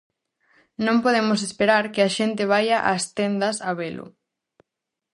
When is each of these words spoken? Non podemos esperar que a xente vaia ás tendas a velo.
Non 0.85 0.97
podemos 1.03 1.39
esperar 1.49 1.83
que 1.93 2.01
a 2.03 2.13
xente 2.17 2.43
vaia 2.53 2.77
ás 2.93 3.03
tendas 3.17 3.57
a 3.69 3.71
velo. 3.79 4.05